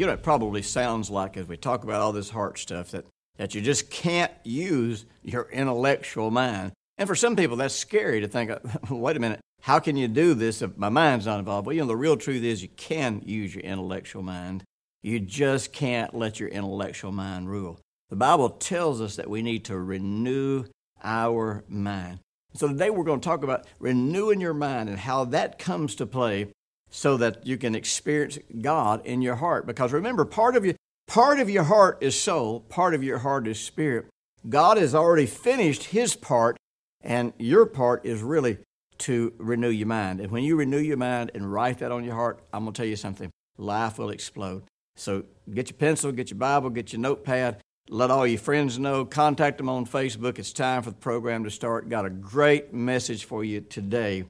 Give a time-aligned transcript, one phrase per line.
[0.00, 3.04] You know, it probably sounds like as we talk about all this heart stuff that,
[3.36, 6.72] that you just can't use your intellectual mind.
[6.96, 8.50] And for some people, that's scary to think,
[8.90, 11.66] wait a minute, how can you do this if my mind's not involved?
[11.66, 14.64] Well, you know, the real truth is you can use your intellectual mind.
[15.02, 17.78] You just can't let your intellectual mind rule.
[18.08, 20.64] The Bible tells us that we need to renew
[21.04, 22.20] our mind.
[22.54, 26.06] So today we're going to talk about renewing your mind and how that comes to
[26.06, 26.52] play
[26.90, 29.66] so that you can experience God in your heart.
[29.66, 30.74] Because remember, part of your
[31.06, 34.06] part of your heart is soul, part of your heart is spirit.
[34.48, 36.56] God has already finished his part,
[37.00, 38.58] and your part is really
[38.98, 40.20] to renew your mind.
[40.20, 42.82] And when you renew your mind and write that on your heart, I'm going to
[42.82, 44.62] tell you something life will explode.
[44.96, 49.04] So get your pencil, get your Bible, get your notepad, let all your friends know,
[49.04, 50.38] contact them on Facebook.
[50.38, 51.88] It's time for the program to start.
[51.88, 54.24] Got a great message for you today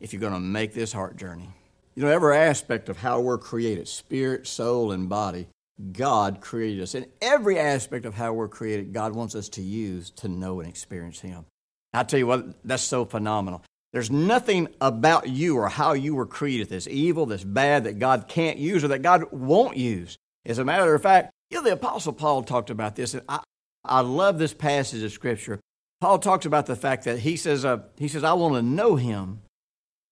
[0.00, 1.48] if you're going to make this heart journey.
[1.96, 5.48] You know, every aspect of how we're created spirit, soul, and body
[5.92, 6.94] God created us.
[6.94, 10.68] And every aspect of how we're created, God wants us to use to know and
[10.68, 11.44] experience Him.
[11.92, 13.62] I tell you what, that's so phenomenal.
[13.92, 18.28] There's nothing about you or how you were created that's evil, that's bad, that God
[18.28, 20.16] can't use or that God won't use.
[20.44, 23.40] As a matter of fact, you know, the Apostle Paul talked about this, and I,
[23.84, 25.60] I love this passage of Scripture.
[26.00, 28.96] Paul talks about the fact that he says, uh, he says, I want to know
[28.96, 29.40] him.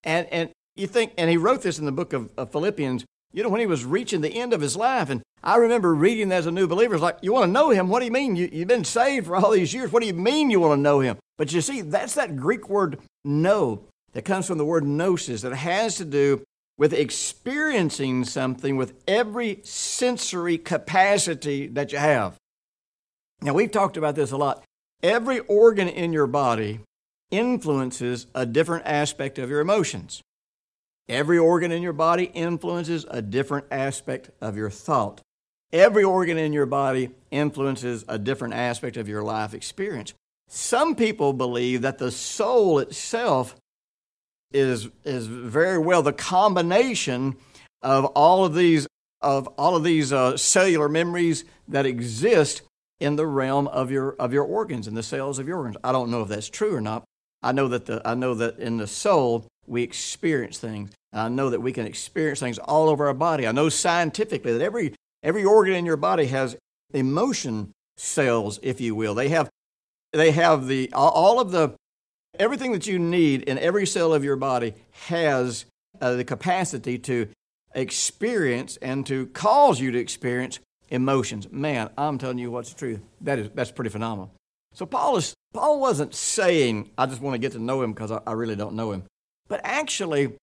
[0.02, 3.42] And, and you think, and he wrote this in the book of, of Philippians, you
[3.42, 5.10] know, when he was reaching the end of his life.
[5.10, 7.88] And I remember reading as a new believer, it's like, you want to know him?
[7.88, 8.36] What do you mean?
[8.36, 9.92] You, you've been saved for all these years.
[9.92, 11.16] What do you mean you want to know him?
[11.36, 15.54] But you see, that's that Greek word know that comes from the word gnosis that
[15.54, 16.44] has to do
[16.76, 22.36] with experiencing something with every sensory capacity that you have.
[23.42, 24.64] Now, we've talked about this a lot.
[25.02, 26.80] Every organ in your body
[27.30, 30.20] influences a different aspect of your emotions.
[31.08, 35.20] Every organ in your body influences a different aspect of your thought.
[35.72, 40.14] Every organ in your body influences a different aspect of your life experience.
[40.48, 43.56] Some people believe that the soul itself
[44.52, 47.36] is, is very well the combination
[47.82, 48.86] of all of these,
[49.20, 52.62] of all of these uh, cellular memories that exist
[53.00, 55.76] in the realm of your, of your organs and the cells of your organs.
[55.82, 57.04] I don't know if that's true or not.
[57.42, 60.90] I know that, the, I know that in the soul, we experience things.
[61.12, 63.46] I know that we can experience things all over our body.
[63.46, 66.56] I know scientifically that every, every organ in your body has
[66.92, 69.14] emotion cells, if you will.
[69.14, 69.48] They have,
[70.12, 71.74] they have the, all of the
[72.38, 74.74] Everything that you need in every cell of your body
[75.06, 75.66] has
[76.00, 77.28] uh, the capacity to
[77.74, 80.58] experience and to cause you to experience
[80.88, 81.50] emotions.
[81.52, 83.00] Man, I'm telling you what's the truth.
[83.20, 84.32] That is, that's pretty phenomenal.
[84.74, 88.10] So Paul, is, Paul wasn't saying, I just want to get to know him because
[88.10, 89.04] I, I really don't know him.
[89.48, 90.34] But actually,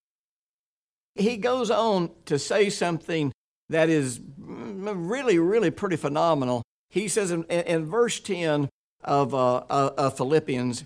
[1.15, 3.31] he goes on to say something
[3.69, 6.63] that is really, really pretty phenomenal.
[6.89, 8.69] He says in, in verse 10
[9.03, 10.83] of, uh, uh of Philippians,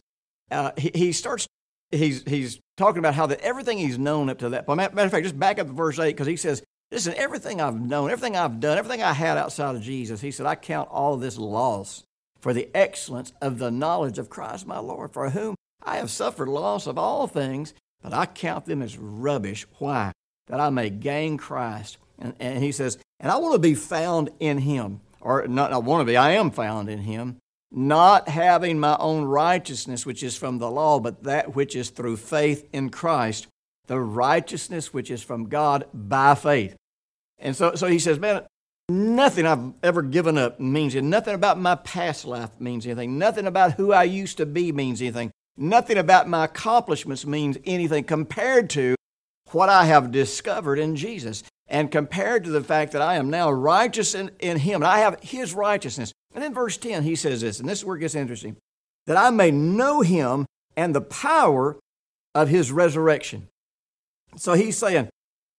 [0.52, 1.48] uh, he, he starts,
[1.92, 4.78] he's, he's talking about how that everything he's known up to that point.
[4.78, 7.80] Matter of fact, just back up to verse 8 because he says, Listen, everything I've
[7.80, 11.18] known, everything I've done, everything I had outside of Jesus, he said, I count all
[11.18, 12.04] this loss
[12.40, 16.48] for the excellence of the knowledge of Christ my Lord, for whom I have suffered
[16.48, 19.66] loss of all things, but I count them as rubbish.
[19.80, 20.12] Why?
[20.48, 21.98] That I may gain Christ.
[22.20, 25.02] And, and he says, and I want to be found in him.
[25.22, 27.38] Or not I want to be, I am found in him,
[27.72, 32.18] not having my own righteousness, which is from the law, but that which is through
[32.18, 33.48] faith in Christ,
[33.88, 36.76] the righteousness which is from God by faith.
[37.40, 38.44] And so, so he says, Man,
[38.88, 41.10] nothing I've ever given up means anything.
[41.10, 43.18] Nothing about my past life means anything.
[43.18, 45.32] Nothing about who I used to be means anything.
[45.58, 48.96] Nothing about my accomplishments means anything compared to
[49.52, 53.52] what I have discovered in Jesus and compared to the fact that I am now
[53.52, 56.12] righteous in, in Him and I have His righteousness.
[56.34, 58.58] And in verse 10, he says this, and this is where it gets interesting
[59.08, 61.78] that I may know him and the power
[62.34, 63.48] of his resurrection.
[64.36, 65.10] So he's saying,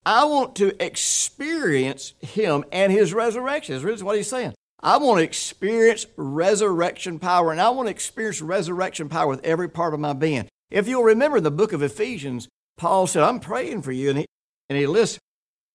[0.05, 3.75] I want to experience him and his resurrection.
[3.83, 4.55] This is what he's saying.
[4.81, 9.69] I want to experience resurrection power, and I want to experience resurrection power with every
[9.69, 10.49] part of my being.
[10.71, 14.19] If you'll remember in the book of Ephesians, Paul said, I'm praying for you, and
[14.19, 14.27] he,
[14.69, 15.19] and he lists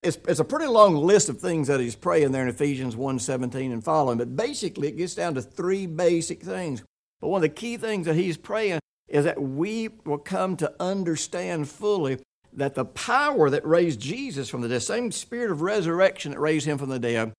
[0.02, 3.18] it's, it's a pretty long list of things that he's praying there in Ephesians 1
[3.20, 6.82] 17 and following, but basically it gets down to three basic things.
[7.20, 10.74] But one of the key things that he's praying is that we will come to
[10.80, 12.18] understand fully
[12.52, 16.66] that the power that raised Jesus from the dead, same spirit of resurrection that raised
[16.66, 17.32] him from the dead,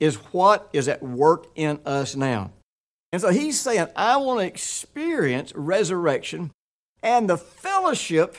[0.00, 2.50] is what is at work in us now.
[3.12, 6.50] And so he's saying, I want to experience resurrection
[7.02, 8.36] and the fellowship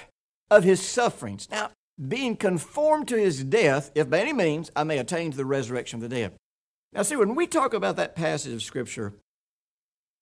[0.50, 1.48] of his sufferings.
[1.50, 1.72] Now,
[2.08, 5.98] being conformed to his death, if by any means I may attain to the resurrection
[5.98, 6.34] of the dead.
[6.94, 9.14] Now, see, when we talk about that passage of Scripture,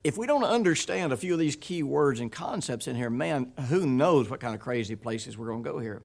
[0.04, 3.52] if we don't understand a few of these key words and concepts in here, man,
[3.70, 6.02] who knows what kind of crazy places we're going to go here.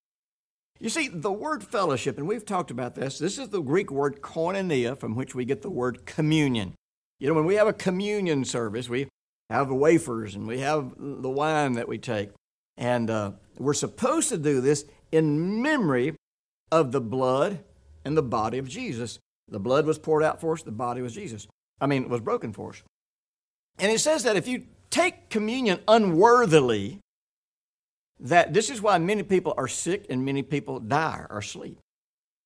[0.81, 4.21] You see, the word fellowship, and we've talked about this, this is the Greek word
[4.21, 6.75] koinonia, from which we get the word communion.
[7.21, 9.09] You know, when we have a communion service, we
[9.51, 12.31] have the wafers and we have the wine that we take.
[12.77, 16.17] And uh, we're supposed to do this in memory
[16.73, 17.61] of the blood
[18.05, 19.19] and the body of Jesus.
[19.49, 21.47] The blood was poured out for us, the body was Jesus.
[21.81, 22.83] I mean, it was broken for us.
[23.79, 27.01] And it says that if you take communion unworthily,
[28.21, 31.79] that this is why many people are sick and many people die or sleep.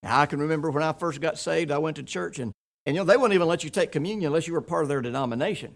[0.03, 2.53] Now, I can remember when I first got saved, I went to church and,
[2.87, 4.89] and you know, they wouldn't even let you take communion unless you were part of
[4.89, 5.75] their denomination.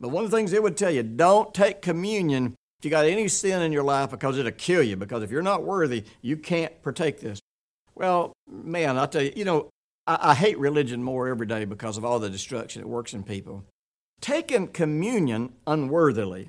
[0.00, 3.06] But one of the things they would tell you, don't take communion if you got
[3.06, 4.96] any sin in your life because it'll kill you.
[4.96, 7.40] Because if you're not worthy, you can't partake this.
[7.94, 9.70] Well, man, I tell you, you know,
[10.06, 13.22] I, I hate religion more every day because of all the destruction it works in
[13.22, 13.64] people.
[14.20, 16.48] Taking communion unworthily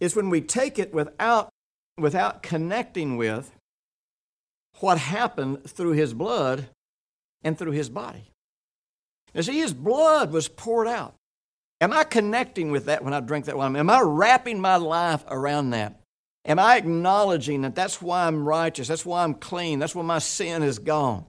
[0.00, 1.48] is when we take it without,
[1.98, 3.50] without connecting with
[4.80, 6.68] what happened through his blood
[7.42, 8.30] and through his body.
[9.34, 11.14] Now, see, his blood was poured out.
[11.80, 13.76] Am I connecting with that when I drink that wine?
[13.76, 16.00] Am I wrapping my life around that?
[16.46, 18.88] Am I acknowledging that that's why I'm righteous?
[18.88, 19.78] That's why I'm clean?
[19.78, 21.26] That's why my sin is gone?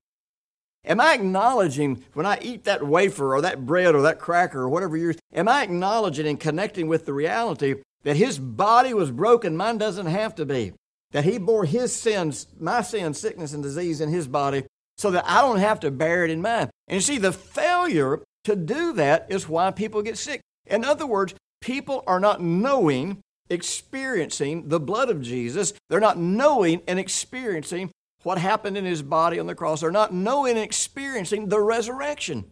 [0.85, 4.69] Am I acknowledging when I eat that wafer or that bread or that cracker or
[4.69, 9.57] whatever you're, am I acknowledging and connecting with the reality that his body was broken,
[9.57, 10.73] mine doesn't have to be?
[11.11, 14.63] That he bore his sins, my sin, sickness, and disease in his body
[14.97, 16.69] so that I don't have to bear it in mine.
[16.87, 20.41] And you see, the failure to do that is why people get sick.
[20.65, 25.73] In other words, people are not knowing, experiencing the blood of Jesus.
[25.89, 27.91] They're not knowing and experiencing
[28.23, 29.81] what happened in his body on the cross.
[29.81, 32.45] They're not knowing and experiencing the resurrection.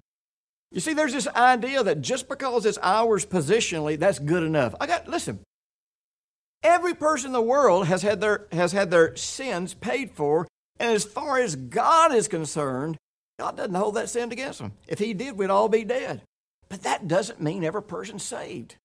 [0.76, 4.76] You see, there's this idea that just because it's ours positionally, that's good enough.
[4.82, 5.40] I got, listen,
[6.62, 10.92] every person in the world has had their, has had their sins paid for, and
[10.92, 12.98] as far as God is concerned,
[13.40, 14.74] God doesn't hold that sin against them.
[14.86, 16.24] If He did, we'd all be dead.
[16.68, 18.76] But that doesn't mean every person's saved.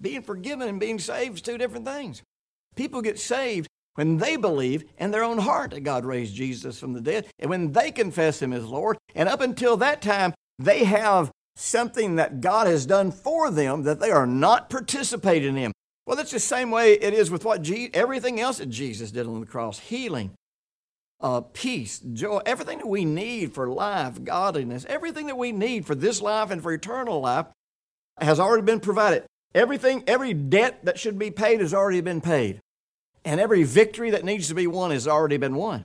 [0.00, 2.22] Being forgiven and being saved is two different things.
[2.76, 3.66] People get saved
[3.96, 7.50] when they believe in their own heart that God raised Jesus from the dead, and
[7.50, 12.40] when they confess Him as Lord, and up until that time, they have something that
[12.40, 15.72] God has done for them that they are not participating in.
[16.06, 19.26] Well, that's the same way it is with what Je- everything else that Jesus did
[19.26, 20.32] on the cross healing,
[21.20, 25.94] uh, peace, joy, everything that we need for life, godliness, everything that we need for
[25.94, 27.46] this life and for eternal life
[28.18, 29.24] has already been provided.
[29.54, 32.60] Everything, every debt that should be paid has already been paid.
[33.24, 35.84] And every victory that needs to be won has already been won.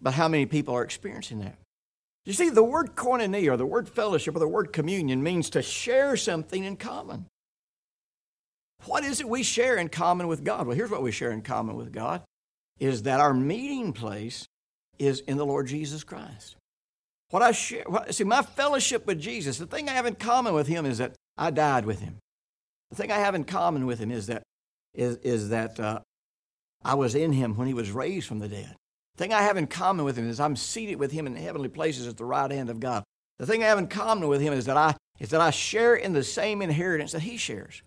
[0.00, 1.56] But how many people are experiencing that?
[2.24, 5.62] You see, the word koinonia or the word fellowship or the word communion means to
[5.62, 7.26] share something in common.
[8.84, 10.66] What is it we share in common with God?
[10.66, 12.22] Well, here's what we share in common with God
[12.78, 14.46] is that our meeting place
[14.98, 16.56] is in the Lord Jesus Christ.
[17.30, 20.54] What I share, what, see, my fellowship with Jesus, the thing I have in common
[20.54, 22.16] with Him is that I died with Him.
[22.90, 24.42] The thing I have in common with Him is that,
[24.94, 26.00] is, is that uh,
[26.84, 28.74] I was in him when he was raised from the dead.
[29.20, 31.68] The thing I have in common with him is I'm seated with him in heavenly
[31.68, 33.04] places at the right hand of God.
[33.38, 35.94] The thing I have in common with him is that I, is that I share
[35.94, 37.82] in the same inheritance that he shares.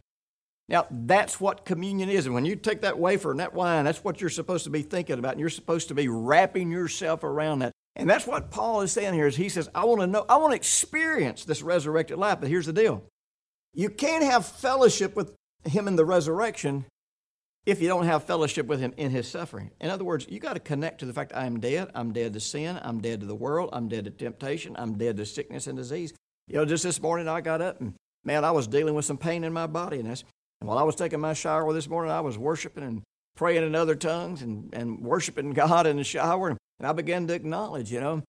[0.70, 2.28] Now, that's what communion is.
[2.28, 4.84] And when you take that wafer and that wine, that's what you're supposed to be
[4.84, 5.32] thinking about.
[5.32, 7.72] And you're supposed to be wrapping yourself around that.
[7.96, 10.38] And that's what Paul is saying here is he says, I want to know, I
[10.38, 12.42] want to experience this resurrected life.
[12.42, 13.06] But here's the deal.
[13.74, 15.34] You can't have fellowship with
[15.66, 16.86] him in the resurrection
[17.65, 19.72] if you don't have fellowship with him in his suffering.
[19.79, 21.89] In other words, you got to connect to the fact I am dead.
[21.96, 22.79] I'm dead to sin.
[22.82, 23.70] I'm dead to the world.
[23.72, 24.75] I'm dead to temptation.
[24.77, 26.13] I'm dead to sickness and disease.
[26.48, 27.93] You know, just this morning I got up and
[28.25, 30.00] man, I was dealing with some pain in my body.
[30.00, 30.24] And, that's,
[30.60, 33.01] and while I was taking my shower this morning, I was worshiping and
[33.36, 36.50] praying in other tongues and, and worshiping God in the shower.
[36.50, 38.24] And I began to acknowledge, you know,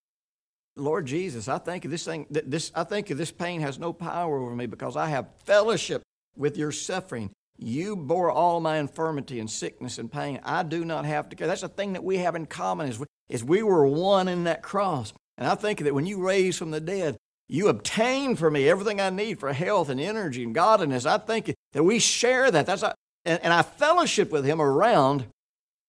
[0.77, 4.55] Lord Jesus, I think this thing, this, I think this pain has no power over
[4.55, 6.03] me because I have fellowship
[6.37, 7.31] with your suffering.
[7.57, 10.41] You bore all my infirmity and sickness and pain.
[10.43, 11.47] I do not have to care.
[11.47, 14.45] That's the thing that we have in common is we, is we were one in
[14.45, 15.13] that cross.
[15.39, 17.17] And I think that when you raise from the dead,
[17.49, 21.07] you obtain for me everything I need for health and energy and godliness.
[21.07, 22.67] I think that we share that.
[22.67, 22.95] That's a,
[23.25, 25.27] and, and I fellowship with him around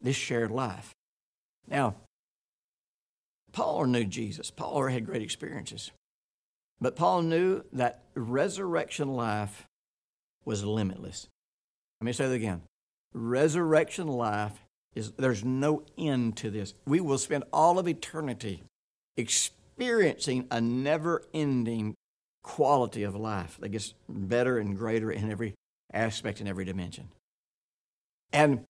[0.02, 0.92] this shared life.
[1.68, 1.96] Now,
[3.52, 4.52] Paul knew Jesus.
[4.52, 5.92] Paul had great experiences.
[6.82, 9.66] But Paul knew that resurrection life
[10.44, 11.28] was limitless.
[12.06, 12.62] Let me say that again.
[13.16, 14.62] Resurrection life
[14.94, 16.76] is there's no end to this.
[16.86, 18.62] We will spend all of eternity
[19.18, 21.96] experiencing a never-ending
[22.44, 25.56] quality of life that gets better and greater in every
[25.96, 27.10] aspect and every dimension.
[28.32, 28.66] And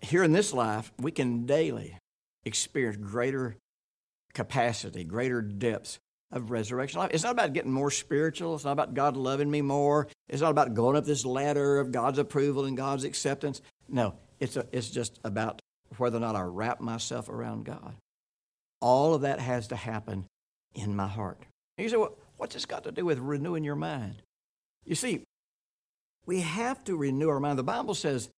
[0.00, 1.96] here in this life, we can daily
[2.44, 3.54] experience greater
[4.34, 6.00] capacity, greater depths
[6.30, 7.10] of resurrection life.
[7.12, 8.54] It's not about getting more spiritual.
[8.54, 10.08] It's not about God loving me more.
[10.28, 13.62] It's not about going up this ladder of God's approval and God's acceptance.
[13.88, 15.62] No, it's, a, it's just about
[15.96, 17.94] whether or not I wrap myself around God.
[18.80, 20.26] All of that has to happen
[20.74, 21.38] in my heart.
[21.76, 24.22] And you say, well, what's this got to do with renewing your mind?
[24.84, 25.24] You see,
[26.26, 27.58] we have to renew our mind.
[27.58, 28.28] The Bible says,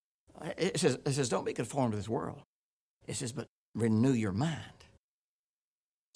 [0.57, 2.41] it says, it says, don't be conformed to this world.
[3.07, 4.80] It says, but renew your mind.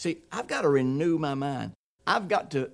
[0.05, 1.73] See, I've got to renew my mind.
[2.07, 2.71] I've got to,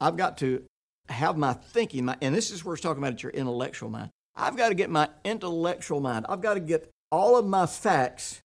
[0.00, 0.64] I've got to
[1.08, 4.10] have my thinking, my, and this is where it's talking about your intellectual mind.
[4.34, 6.26] I've got to get my intellectual mind.
[6.28, 8.40] I've got to get all of my facts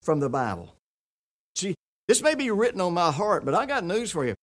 [0.00, 0.76] from the Bible.
[1.56, 1.74] See,
[2.06, 4.36] this may be written on my heart, but I got news for you.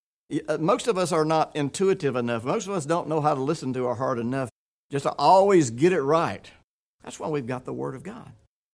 [0.50, 2.44] Uh, most of us are not intuitive enough.
[2.44, 4.50] Most of us don't know how to listen to our heart enough
[4.92, 6.52] just to always get it right.
[7.06, 8.34] That's why we've got the Word of God.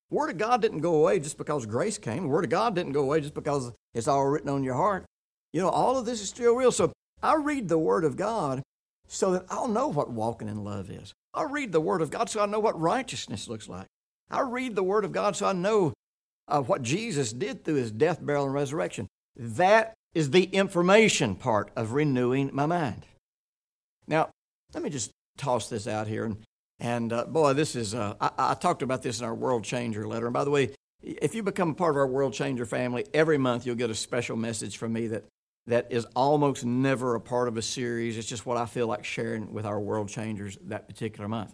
[0.10, 2.24] Word of God didn't go away just because grace came.
[2.24, 5.06] The Word of God didn't go away just because it's all written on your heart.
[5.54, 6.72] You know, all of this is still real.
[6.72, 8.64] So I read the Word of God
[9.08, 11.14] so that I'll know what walking in love is.
[11.34, 13.88] I read the Word of God so I know what righteousness looks like.
[14.32, 15.94] I read the Word of God so I know
[16.48, 19.08] uh, what Jesus did through his death, burial, and resurrection.
[19.36, 23.06] That is the information part of renewing my mind.
[24.08, 24.30] Now,
[24.74, 26.26] let me just toss this out here.
[26.26, 26.38] And,
[26.80, 30.08] and uh, boy, this is, uh, I, I talked about this in our World Changer
[30.08, 30.28] letter.
[30.28, 33.38] And by the way, if you become a part of our World Changer family, every
[33.38, 35.26] month you'll get a special message from me that,
[35.68, 38.18] that is almost never a part of a series.
[38.18, 41.54] It's just what I feel like sharing with our World Changers that particular month.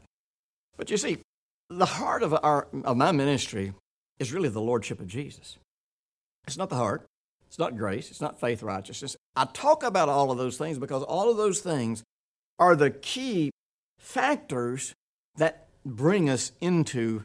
[0.78, 1.20] But you see,
[1.70, 3.74] the heart of, our, of my ministry
[4.20, 5.58] is really the Lordship of Jesus.
[6.46, 7.08] It's not the heart,
[7.48, 9.18] it's not grace, it's not faith righteousness.
[9.36, 12.04] I talk about all of those things because all of those things
[12.60, 13.50] are the key
[13.98, 14.94] factors
[15.38, 17.24] that bring us into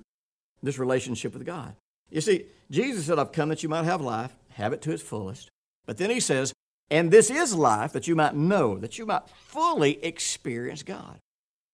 [0.62, 1.74] this relationship with God.
[2.10, 5.02] You see, Jesus said, I've come that you might have life, have it to its
[5.02, 5.48] fullest.
[5.86, 6.52] But then he says,
[6.90, 11.18] and this is life that you might know, that you might fully experience God.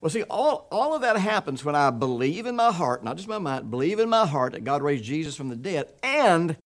[0.00, 3.28] Well, see, all, all of that happens when I believe in my heart, not just
[3.28, 6.56] my mind, believe in my heart that God raised Jesus from the dead and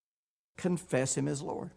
[0.59, 1.71] confess Him as Lord.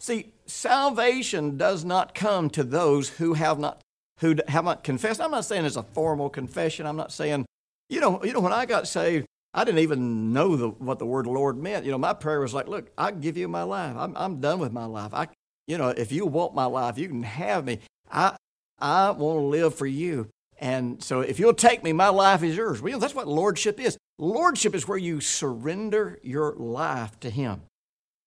[0.00, 3.80] See, salvation does not come to those who have not
[4.24, 5.20] who have not confessed.
[5.20, 6.86] I'm not saying it's a formal confession.
[6.86, 7.44] I'm not saying,
[7.90, 11.06] you know, you know, when I got saved, I didn't even know the, what the
[11.06, 11.84] word Lord meant.
[11.84, 13.94] You know, my prayer was like, look, I give you my life.
[13.96, 15.12] I'm, I'm done with my life.
[15.12, 15.28] I,
[15.66, 17.80] you know, if you want my life, you can have me.
[18.10, 18.36] I,
[18.78, 20.28] I want to live for you.
[20.58, 22.80] And so if you'll take me, my life is yours.
[22.80, 23.98] Well, that's what lordship is.
[24.18, 27.62] Lordship is where you surrender your life to Him.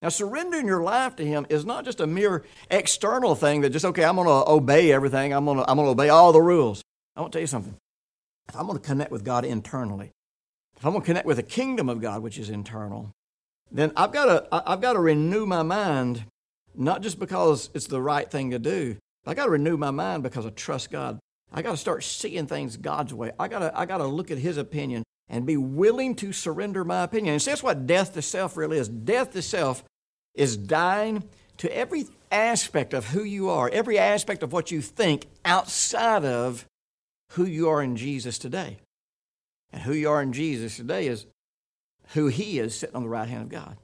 [0.02, 3.86] Now, surrendering your life to Him is not just a mere external thing that just,
[3.86, 6.42] okay, I'm going to obey everything, I'm going to, I'm going to obey all the
[6.42, 6.84] rules.
[7.16, 7.76] I want to tell you something.
[8.48, 10.12] If I'm going to connect with God internally,
[10.78, 13.12] if I'm going to connect with the kingdom of God, which is internal,
[13.72, 16.26] then I've got to, I've got to renew my mind,
[16.76, 19.92] not just because it's the right thing to do, but I've got to renew my
[19.92, 21.20] mind because I trust God.
[21.52, 23.32] I got to start seeing things God's way.
[23.40, 26.84] I got to I got to look at His opinion and be willing to surrender
[26.84, 27.34] my opinion.
[27.34, 28.88] And that's what death to self really is.
[28.88, 29.84] Death to self
[30.34, 31.24] is dying
[31.58, 36.66] to every aspect of who you are, every aspect of what you think outside of
[37.32, 38.78] who you are in Jesus today.
[39.74, 41.26] And who you are in Jesus today is
[42.14, 43.78] who He is sitting on the right hand of God.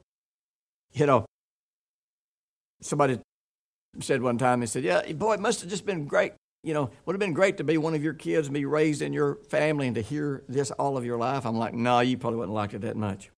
[0.92, 1.26] You know,
[2.80, 3.20] somebody
[4.00, 6.32] said one time, he said, Yeah, boy, it must have just been great
[6.64, 9.02] you know, would have been great to be one of your kids and be raised
[9.02, 11.44] in your family and to hear this all of your life.
[11.44, 13.30] I'm like, no, you probably wouldn't like it that much.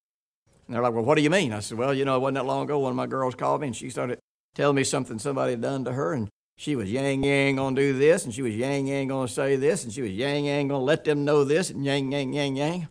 [0.66, 1.52] And they're like, well, what do you mean?
[1.52, 3.60] I said, well, you know, it wasn't that long ago one of my girls called
[3.60, 4.20] me and she started
[4.54, 7.98] telling me something somebody had done to her and she was yang yang gonna do
[7.98, 10.82] this and she was yang yang gonna say this and she was yang yang gonna
[10.82, 12.88] let them know this and yang yang yang yang.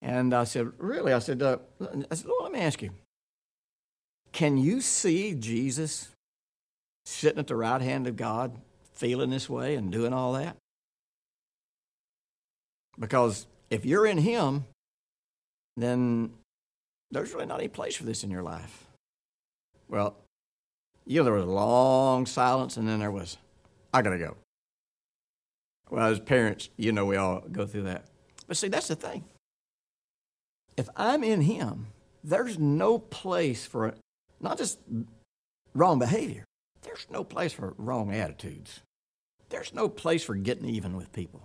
[0.00, 1.12] And I said, really?
[1.12, 1.58] I said, uh,
[2.10, 2.90] I said, Lord, let me ask you,
[4.32, 6.08] can you see Jesus
[7.04, 8.56] sitting at the right hand of God
[9.00, 10.56] feeling this way and doing all that?
[12.98, 14.64] Because if you're in Him,
[15.76, 16.30] then
[17.10, 18.86] there's really not any place for this in your life.
[19.88, 20.16] Well,
[21.06, 23.36] You know, there was a long silence, and then there was,
[23.92, 24.36] I gotta go.
[25.90, 28.04] Well, as parents, you know we all go through that.
[28.46, 29.24] But see, that's the thing.
[30.76, 31.88] If I'm in Him,
[32.22, 33.94] there's no place for
[34.40, 34.78] not just
[35.74, 36.44] wrong behavior,
[36.82, 38.80] there's no place for wrong attitudes.
[39.50, 41.42] There's no place for getting even with people.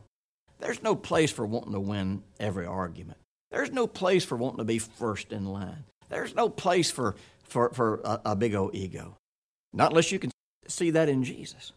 [0.60, 3.18] There's no place for wanting to win every argument.
[3.52, 5.84] There's no place for wanting to be first in line.
[6.10, 9.18] There's no place for, for, for a, a big old ego.
[9.74, 10.32] Not unless you can
[10.68, 11.74] see that in Jesus.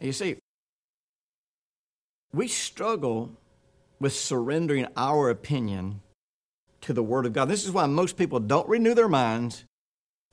[0.00, 0.36] You see,
[2.32, 3.32] we struggle
[4.00, 6.00] with surrendering our opinion
[6.82, 7.48] to the Word of God.
[7.48, 9.64] This is why most people don't renew their minds,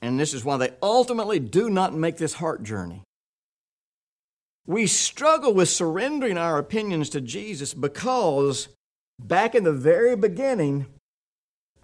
[0.02, 3.04] and this is why they ultimately do not make this heart journey.
[4.66, 8.70] We struggle with surrendering our opinions to Jesus because
[9.20, 10.86] back in the very beginning,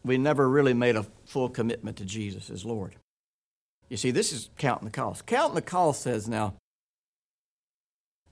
[0.04, 2.96] we never really made a full commitment to Jesus as Lord.
[3.90, 5.26] You see, this is counting the cost.
[5.26, 6.54] Counting the cost says now,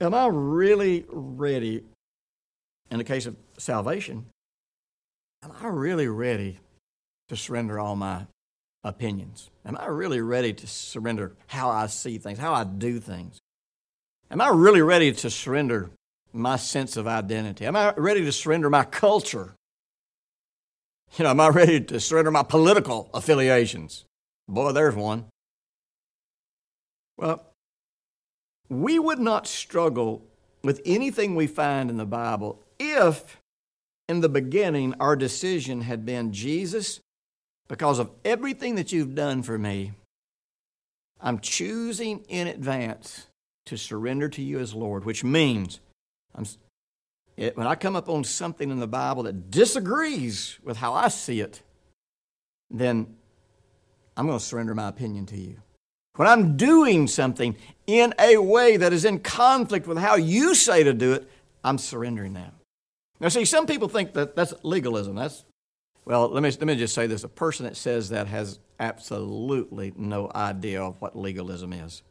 [0.00, 1.84] am I really ready,
[2.90, 4.26] in the case of salvation,
[5.42, 6.58] am I really ready
[7.28, 8.26] to surrender all my
[8.82, 9.50] opinions?
[9.66, 13.40] Am I really ready to surrender how I see things, how I do things?
[14.30, 15.90] Am I really ready to surrender
[16.32, 17.64] my sense of identity?
[17.64, 19.54] Am I ready to surrender my culture?
[21.16, 24.04] You know, am I ready to surrender my political affiliations?
[24.46, 25.26] Boy, there's one.
[27.16, 27.42] Well,
[28.68, 30.22] we would not struggle
[30.62, 33.40] with anything we find in the Bible if,
[34.08, 37.00] in the beginning, our decision had been Jesus,
[37.66, 39.92] because of everything that you've done for me,
[41.20, 43.27] I'm choosing in advance
[43.68, 45.80] to surrender to you as Lord, which means
[47.36, 51.08] it, when I come up on something in the Bible that disagrees with how I
[51.08, 51.62] see it,
[52.70, 53.16] then
[54.16, 55.56] I'm going to surrender my opinion to you.
[56.16, 57.56] When I'm doing something
[57.86, 61.30] in a way that is in conflict with how you say to do it,
[61.62, 62.52] I'm surrendering that.
[63.20, 65.14] Now, see, some people think that that's legalism.
[65.14, 65.44] That's
[66.04, 67.22] well, let me, let me just say this.
[67.22, 72.02] A person that says that has absolutely no idea of what legalism is.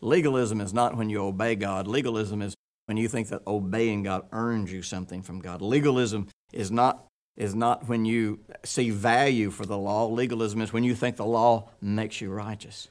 [0.00, 1.86] Legalism is not when you obey God.
[1.86, 2.54] Legalism is
[2.86, 5.62] when you think that obeying God earns you something from God.
[5.62, 10.06] Legalism is not, is not when you see value for the law.
[10.06, 12.88] Legalism is when you think the law makes you righteous.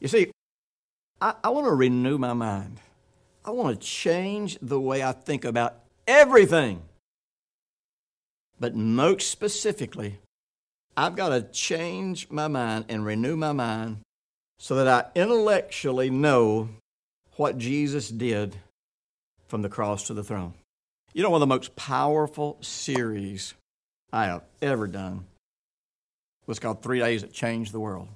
[0.00, 0.30] You see,
[1.20, 2.80] I, I want to renew my mind.
[3.44, 6.82] I want to change the way I think about everything.
[8.58, 10.18] But most specifically,
[10.96, 13.98] I've got to change my mind and renew my mind
[14.62, 16.68] so that I intellectually know
[17.36, 18.54] what Jesus did
[19.48, 20.52] from the cross to the throne.
[21.14, 23.54] You know, one of the most powerful series
[24.12, 25.24] I have ever done
[26.46, 28.08] was called Three Days That Changed the World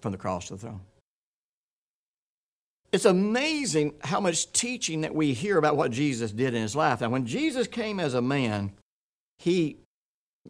[0.00, 0.80] from the cross to the throne.
[2.92, 7.00] It's amazing how much teaching that we hear about what Jesus did in his life.
[7.00, 8.72] Now, when Jesus came as a man,
[9.40, 9.78] he,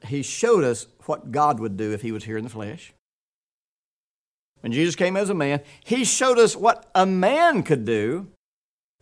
[0.05, 2.93] he showed us what God would do if he was here in the flesh.
[4.61, 8.29] When Jesus came as a man, he showed us what a man could do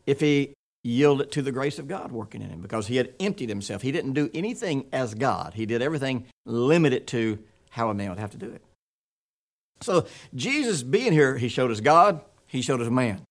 [0.07, 3.49] if he yielded to the grace of God working in him because he had emptied
[3.49, 3.83] himself.
[3.83, 7.39] He didn't do anything as God, he did everything limited to
[7.71, 8.63] how a man would have to do it.
[9.81, 13.23] So, Jesus being here, he showed us God, he showed us man.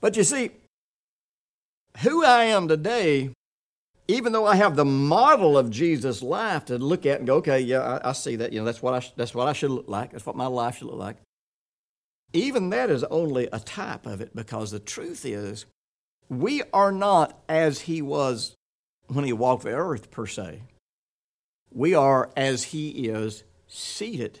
[0.00, 0.50] But you see,
[1.98, 3.30] who I am today
[4.08, 7.60] even though I have the model of Jesus' life to look at and go, okay,
[7.60, 8.52] yeah, I, I see that.
[8.52, 10.12] You know, that's what I that's what I should look like.
[10.12, 11.16] That's what my life should look like.
[12.32, 15.66] Even that is only a type of it because the truth is,
[16.28, 18.54] we are not as he was
[19.08, 20.62] when he walked the earth per se.
[21.70, 24.40] We are as he is seated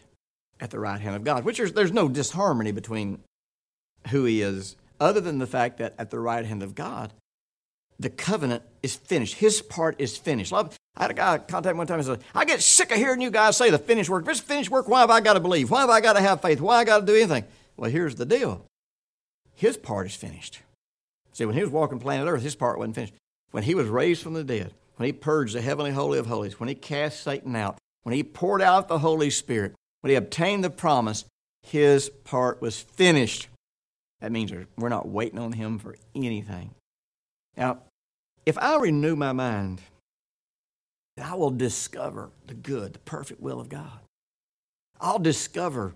[0.60, 3.20] at the right hand of God, which is, there's no disharmony between
[4.08, 7.12] who he is, other than the fact that at the right hand of God,
[8.02, 9.34] the covenant is finished.
[9.34, 10.52] His part is finished.
[10.52, 13.30] I had a guy contact one time and said, I get sick of hearing you
[13.30, 14.24] guys say the finished work.
[14.24, 15.70] If it's finished work, why have I got to believe?
[15.70, 16.60] Why have I got to have faith?
[16.60, 17.44] Why I got to do anything?
[17.76, 18.66] Well, here's the deal.
[19.54, 20.60] His part is finished.
[21.32, 23.14] See, when he was walking planet Earth, his part wasn't finished.
[23.52, 26.58] When he was raised from the dead, when he purged the heavenly holy of holies,
[26.58, 30.64] when he cast Satan out, when he poured out the Holy Spirit, when he obtained
[30.64, 31.24] the promise,
[31.62, 33.48] his part was finished.
[34.20, 36.74] That means we're not waiting on him for anything.
[37.56, 37.78] Now,
[38.46, 39.80] if I renew my mind,
[41.22, 44.00] I will discover the good, the perfect will of God.
[45.00, 45.94] I'll discover,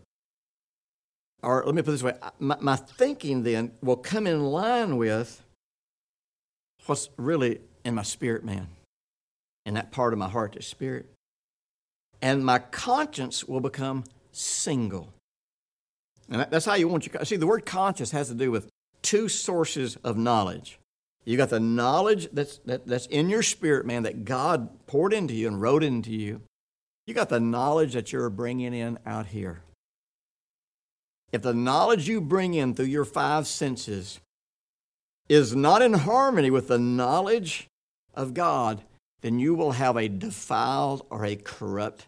[1.42, 5.42] or let me put this way my, my thinking then will come in line with
[6.87, 8.68] what's really in my spirit, man,
[9.64, 11.06] in that part of my heart that's spirit.
[12.20, 15.12] And my conscience will become single.
[16.28, 17.24] And that's how you want your.
[17.24, 18.68] See, the word conscience has to do with
[19.02, 20.78] two sources of knowledge.
[21.26, 25.34] You got the knowledge that's, that, that's in your spirit, man, that God poured into
[25.34, 26.40] you and wrote into you.
[27.06, 29.60] You got the knowledge that you're bringing in out here.
[31.32, 34.20] If the knowledge you bring in through your five senses
[35.28, 37.66] is not in harmony with the knowledge
[38.14, 38.82] of God,
[39.22, 42.06] then you will have a defiled or a corrupt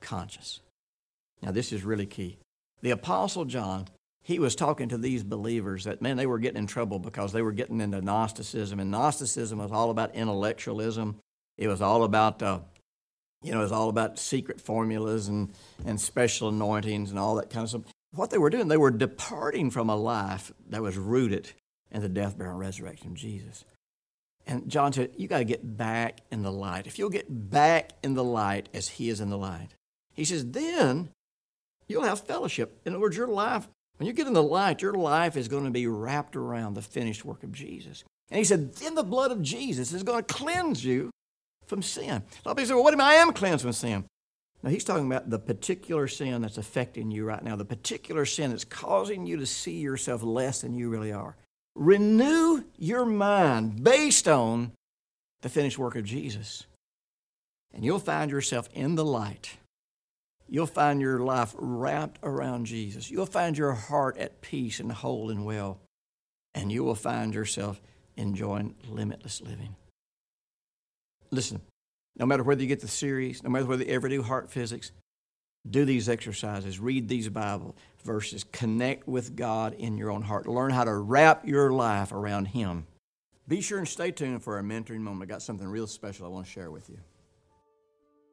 [0.00, 0.60] conscience.
[1.40, 2.36] Now, this is really key.
[2.82, 3.88] The Apostle John,
[4.24, 7.42] he was talking to these believers that, man, they were getting in trouble because they
[7.42, 8.80] were getting into Gnosticism.
[8.80, 11.20] And Gnosticism was all about intellectualism,
[11.56, 12.42] it was all about.
[12.42, 12.60] Uh,
[13.42, 15.52] you know, it was all about secret formulas and,
[15.84, 17.82] and special anointings and all that kind of stuff.
[18.14, 21.52] What they were doing, they were departing from a life that was rooted
[21.90, 23.66] in the death, burial, and resurrection of Jesus.
[24.46, 26.86] And John said, You got to get back in the light.
[26.86, 29.68] If you'll get back in the light as He is in the light,
[30.14, 31.10] He says, then
[31.86, 32.80] you'll have fellowship.
[32.86, 35.64] In other words, your life, when you get in the light, your life is going
[35.64, 38.04] to be wrapped around the finished work of Jesus.
[38.30, 41.10] And He said, Then the blood of Jesus is going to cleanse you
[41.66, 42.08] from sin.
[42.08, 44.04] A lot of people say, Well, what do I am cleansed from sin?
[44.62, 48.50] Now, he's talking about the particular sin that's affecting you right now, the particular sin
[48.50, 51.36] that's causing you to see yourself less than you really are.
[51.76, 54.72] Renew your mind based on
[55.42, 56.64] the finished work of Jesus.
[57.74, 59.58] And you'll find yourself in the light.
[60.48, 63.10] You'll find your life wrapped around Jesus.
[63.10, 65.80] You'll find your heart at peace and whole and well.
[66.54, 67.80] And you will find yourself
[68.16, 69.74] enjoying limitless living.
[71.30, 71.60] Listen,
[72.16, 74.92] no matter whether you get the series, no matter whether you ever do heart physics,
[75.68, 80.70] do these exercises, read these Bible verses, connect with God in your own heart, learn
[80.70, 82.86] how to wrap your life around Him.
[83.48, 85.30] Be sure and stay tuned for our mentoring moment.
[85.30, 86.98] I got something real special I want to share with you.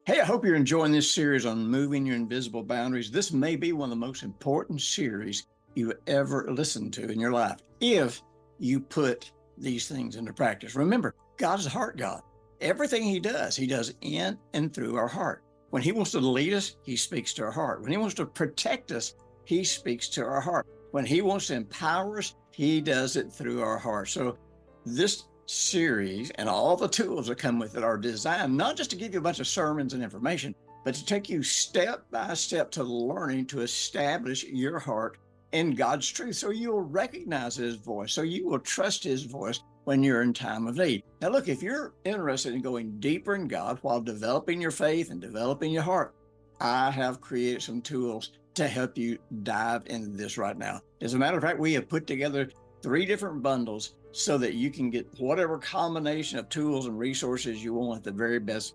[0.04, 3.08] Hey, I hope you're enjoying this series on moving your invisible boundaries.
[3.08, 7.30] This may be one of the most important series you ever listened to in your
[7.30, 8.20] life if
[8.58, 10.74] you put these things into practice.
[10.74, 12.20] Remember, God is a heart God.
[12.60, 15.44] Everything He does, He does in and through our heart.
[15.70, 17.80] When He wants to lead us, He speaks to our heart.
[17.80, 20.66] When He wants to protect us, He speaks to our heart.
[20.90, 24.08] When He wants to empower us, He does it through our heart.
[24.08, 24.36] So,
[24.84, 28.96] this series and all the tools that come with it are designed not just to
[28.96, 32.70] give you a bunch of sermons and information, but to take you step by step
[32.70, 35.18] to learning to establish your heart
[35.52, 40.02] in God's truth so you'll recognize His voice, so you will trust His voice, when
[40.02, 41.02] you're in time of need.
[41.20, 45.20] Now, look, if you're interested in going deeper in God while developing your faith and
[45.20, 46.14] developing your heart,
[46.60, 50.80] I have created some tools to help you dive into this right now.
[51.00, 52.50] As a matter of fact, we have put together
[52.82, 57.74] three different bundles so that you can get whatever combination of tools and resources you
[57.74, 58.74] want at the very best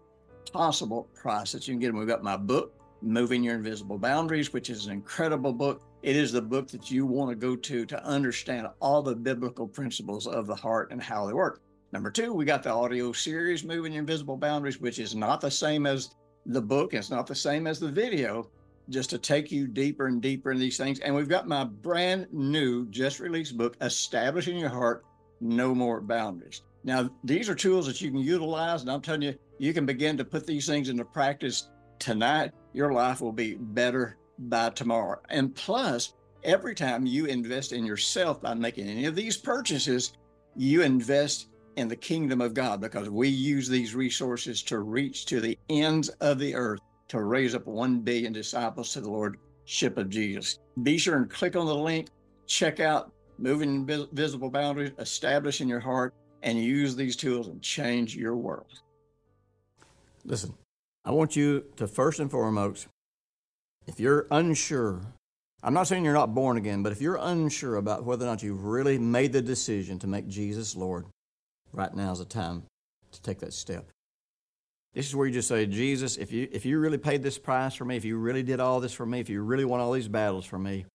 [0.51, 1.97] possible price that you can get them.
[1.97, 6.31] We've got my book, Moving Your Invisible Boundaries, which is an incredible book it is
[6.31, 10.45] the book that you want to go to to understand all the biblical principles of
[10.45, 11.61] the heart and how they work.
[11.91, 15.49] Number two, we got the audio series, Moving Your Invisible Boundaries, which is not the
[15.49, 16.93] same as the book.
[16.93, 18.49] It's not the same as the video,
[18.89, 20.99] just to take you deeper and deeper in these things.
[20.99, 25.03] And we've got my brand new, just released book, Establishing Your Heart,
[25.39, 26.61] No More Boundaries.
[26.83, 30.17] Now, these are tools that you can utilize, and I'm telling you, you can begin
[30.17, 31.69] to put these things into practice
[31.99, 32.51] tonight.
[32.73, 35.19] Your life will be better by tomorrow.
[35.29, 40.13] And plus, every time you invest in yourself by making any of these purchases,
[40.55, 45.39] you invest in the kingdom of God because we use these resources to reach to
[45.39, 50.09] the ends of the earth to raise up 1 billion disciples to the Lordship of
[50.09, 50.59] Jesus.
[50.83, 52.09] Be sure and click on the link,
[52.47, 58.35] check out Moving Visible Boundaries, Establishing Your Heart, and use these tools and change your
[58.35, 58.81] world.
[60.25, 60.53] Listen,
[61.05, 62.87] I want you to first and foremost
[63.87, 65.01] if you're unsure,
[65.63, 68.43] I'm not saying you're not born again, but if you're unsure about whether or not
[68.43, 71.05] you've really made the decision to make Jesus Lord,
[71.71, 72.63] right now is the time
[73.11, 73.89] to take that step.
[74.93, 77.75] This is where you just say, Jesus, if you, if you really paid this price
[77.75, 79.91] for me, if you really did all this for me, if you really won all
[79.91, 80.85] these battles for me,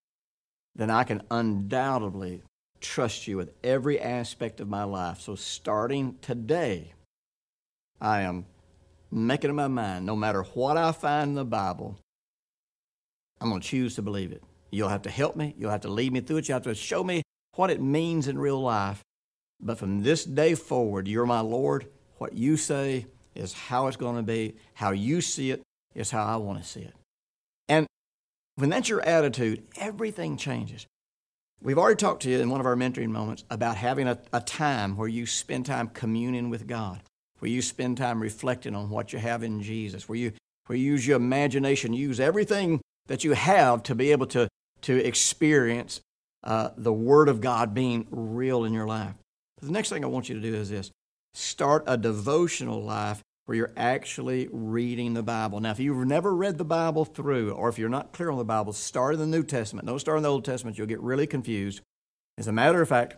[0.74, 2.42] then I can undoubtedly
[2.80, 5.20] trust you with every aspect of my life.
[5.20, 6.94] So starting today,
[8.00, 8.46] I am
[9.11, 11.98] making up my mind, no matter what I find in the Bible,
[13.40, 14.42] I'm going to choose to believe it.
[14.70, 15.54] You'll have to help me.
[15.58, 16.48] You'll have to lead me through it.
[16.48, 17.22] You have to show me
[17.56, 19.02] what it means in real life.
[19.61, 21.87] But from this day forward, you're my Lord.
[22.18, 24.56] What you say is how it's going to be.
[24.74, 25.62] How you see it
[25.94, 26.94] is how I want to see it.
[27.68, 27.87] And
[28.57, 30.87] when that's your attitude, everything changes.
[31.62, 34.41] We've already talked to you in one of our mentoring moments about having a, a
[34.41, 37.03] time where you spend time communing with God,
[37.38, 40.33] where you spend time reflecting on what you have in Jesus, where you,
[40.67, 44.49] where you use your imagination, use everything that you have to be able to
[44.83, 46.01] to experience
[46.45, 49.15] uh, the Word of God being real in your life.
[49.61, 50.91] The next thing I want you to do is this
[51.35, 55.61] start a devotional life where you're actually reading the Bible.
[55.61, 58.44] Now, if you've never read the Bible through, or if you're not clear on the
[58.44, 59.87] Bible, start in the New Testament.
[59.87, 61.81] Don't start in the Old Testament, you'll get really confused.
[62.38, 63.16] As a matter of fact,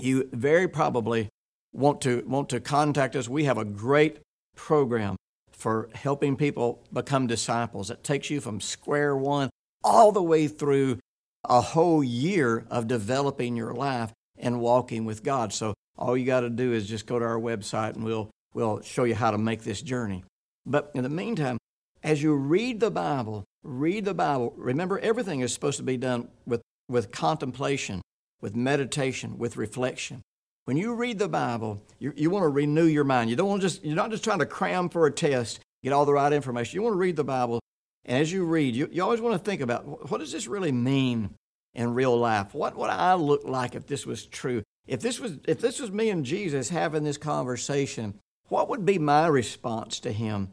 [0.00, 1.28] you very probably
[1.72, 3.28] want to, want to contact us.
[3.28, 4.18] We have a great
[4.56, 5.16] program
[5.50, 7.90] for helping people become disciples.
[7.90, 9.50] It takes you from square one
[9.82, 10.98] all the way through
[11.44, 15.52] a whole year of developing your life and walking with God.
[15.52, 18.80] So all you got to do is just go to our website and we'll, we'll
[18.80, 20.24] show you how to make this journey.
[20.64, 21.58] But in the meantime,
[22.02, 26.28] as you read the Bible, read the Bible, remember everything is supposed to be done
[26.46, 28.00] with, with contemplation,
[28.40, 30.22] with meditation, with reflection.
[30.64, 33.28] When you read the Bible, you, you want to renew your mind.
[33.28, 35.92] You don't want to just, you're not just trying to cram for a test, get
[35.92, 36.76] all the right information.
[36.76, 37.60] You want to read the Bible,
[38.06, 40.72] and as you read, you, you always want to think about what does this really
[40.72, 41.34] mean
[41.74, 42.54] in real life?
[42.54, 44.62] What would I look like if this was true?
[44.86, 48.14] If this was, if this was me and Jesus having this conversation,
[48.48, 50.50] what would be my response to him?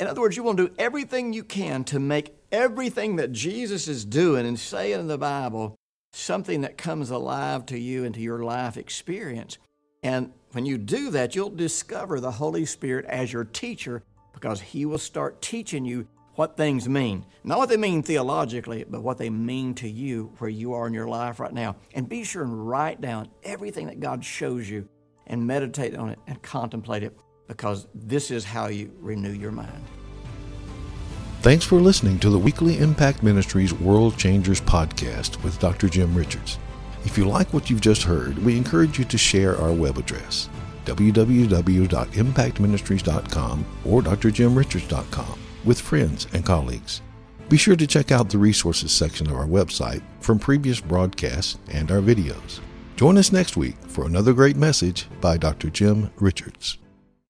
[0.00, 3.88] In other words, you want to do everything you can to make everything that Jesus
[3.88, 5.74] is doing and saying in the Bible
[6.12, 9.58] something that comes alive to you and to your life experience.
[10.02, 14.02] And when you do that, you'll discover the Holy Spirit as your teacher
[14.32, 17.26] because He will start teaching you what things mean.
[17.42, 20.94] Not what they mean theologically, but what they mean to you where you are in
[20.94, 21.74] your life right now.
[21.92, 24.88] And be sure and write down everything that God shows you
[25.28, 29.82] and meditate on it and contemplate it because this is how you renew your mind.
[31.40, 35.88] Thanks for listening to the weekly Impact Ministries World Changers podcast with Dr.
[35.88, 36.58] Jim Richards.
[37.04, 40.48] If you like what you've just heard, we encourage you to share our web address
[40.84, 47.02] www.impactministries.com or drjimrichards.com with friends and colleagues.
[47.48, 51.90] Be sure to check out the resources section of our website from previous broadcasts and
[51.90, 52.60] our videos.
[52.98, 55.70] Join us next week for another great message by Dr.
[55.70, 56.78] Jim Richards.